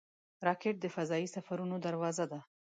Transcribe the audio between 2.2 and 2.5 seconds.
ده